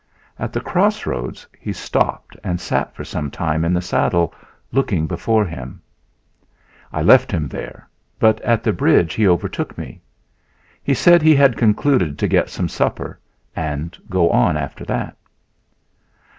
[0.39, 4.33] At the crossroads he stopped and sat for some time in the saddle,
[4.71, 5.79] looking before him.
[6.91, 10.01] I left him there, but at the bridge he overtook me.
[10.81, 13.19] He said he had concluded to get some supper
[13.55, 15.15] and go on after that.